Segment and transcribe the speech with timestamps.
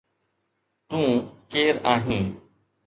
[0.89, 0.97] تو
[1.51, 2.25] ڪير آهين